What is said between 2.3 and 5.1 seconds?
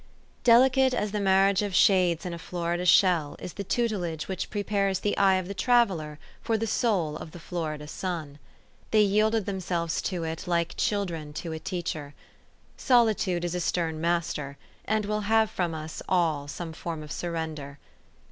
a Florida shell, is the tutelage which prepares